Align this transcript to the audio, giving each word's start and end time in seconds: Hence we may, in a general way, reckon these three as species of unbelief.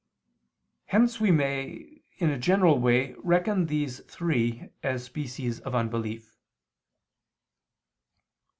Hence 0.87 1.19
we 1.21 1.29
may, 1.29 2.01
in 2.17 2.31
a 2.31 2.39
general 2.39 2.79
way, 2.79 3.13
reckon 3.19 3.67
these 3.67 3.99
three 4.05 4.69
as 4.81 5.03
species 5.03 5.59
of 5.59 5.75
unbelief. 5.75 6.39